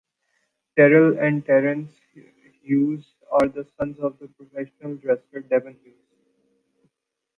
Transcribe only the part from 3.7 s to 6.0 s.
sons of professional wrestler Devon